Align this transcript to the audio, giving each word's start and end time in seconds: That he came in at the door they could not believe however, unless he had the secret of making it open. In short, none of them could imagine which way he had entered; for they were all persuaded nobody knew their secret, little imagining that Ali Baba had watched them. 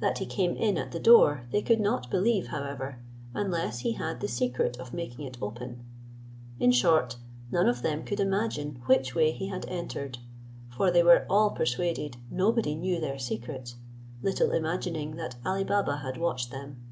That 0.00 0.16
he 0.16 0.24
came 0.24 0.56
in 0.56 0.78
at 0.78 0.90
the 0.92 0.98
door 0.98 1.46
they 1.52 1.60
could 1.60 1.80
not 1.80 2.10
believe 2.10 2.46
however, 2.46 2.98
unless 3.34 3.80
he 3.80 3.92
had 3.92 4.22
the 4.22 4.26
secret 4.26 4.78
of 4.80 4.94
making 4.94 5.26
it 5.26 5.36
open. 5.42 5.84
In 6.58 6.72
short, 6.72 7.16
none 7.52 7.68
of 7.68 7.82
them 7.82 8.02
could 8.02 8.20
imagine 8.20 8.80
which 8.86 9.14
way 9.14 9.32
he 9.32 9.48
had 9.48 9.66
entered; 9.66 10.16
for 10.74 10.90
they 10.90 11.02
were 11.02 11.26
all 11.28 11.50
persuaded 11.50 12.16
nobody 12.30 12.74
knew 12.74 13.00
their 13.02 13.18
secret, 13.18 13.74
little 14.22 14.50
imagining 14.52 15.16
that 15.16 15.36
Ali 15.44 15.64
Baba 15.64 15.98
had 15.98 16.16
watched 16.16 16.50
them. 16.50 16.82